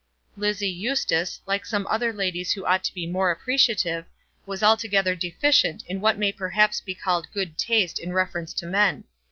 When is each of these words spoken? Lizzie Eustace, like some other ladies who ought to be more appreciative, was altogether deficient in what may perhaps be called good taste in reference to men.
Lizzie 0.35 0.67
Eustace, 0.71 1.41
like 1.45 1.63
some 1.63 1.85
other 1.85 2.11
ladies 2.11 2.53
who 2.53 2.65
ought 2.65 2.83
to 2.85 2.93
be 2.95 3.05
more 3.05 3.29
appreciative, 3.29 4.05
was 4.47 4.63
altogether 4.63 5.15
deficient 5.15 5.83
in 5.87 6.01
what 6.01 6.17
may 6.17 6.31
perhaps 6.31 6.81
be 6.81 6.95
called 6.95 7.31
good 7.31 7.55
taste 7.55 7.99
in 7.99 8.11
reference 8.11 8.51
to 8.55 8.65
men. 8.65 9.03